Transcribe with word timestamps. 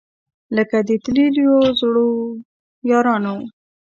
لکه 0.55 0.77
د 0.87 0.89
تللیو 1.03 1.55
زړو 1.79 2.07
یارانو 2.89 3.35